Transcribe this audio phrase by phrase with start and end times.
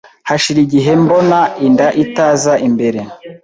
[0.27, 2.99] hashira igihe mbona inda itaza imbere